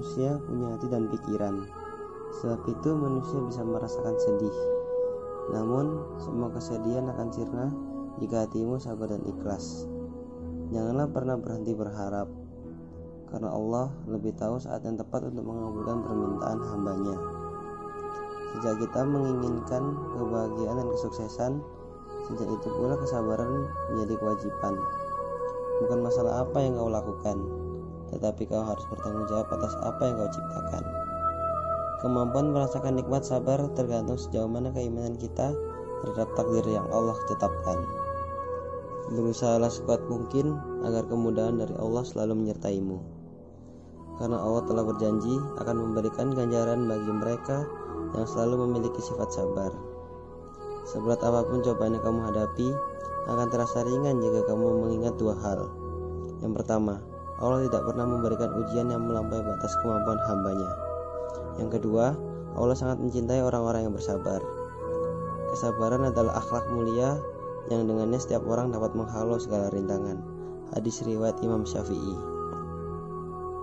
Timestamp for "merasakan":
3.60-4.16, 32.56-32.96